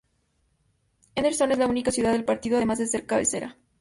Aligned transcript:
Henderson 1.13 1.51
es 1.51 1.59
la 1.59 1.67
única 1.67 1.91
ciudad 1.91 2.11
del 2.11 2.25
Partido, 2.25 2.57
además 2.57 2.79
de 2.79 2.87
ser 2.87 3.05
cabecera. 3.05 3.59